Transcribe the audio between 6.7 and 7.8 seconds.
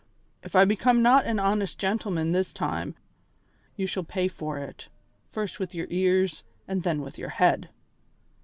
then with your head."